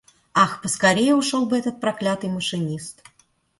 Ах, 0.33 0.61
поскорее 0.63 1.13
ушел 1.15 1.45
бы 1.45 1.59
этот 1.59 1.79
проклятый 1.79 2.31
машинист! 2.31 3.03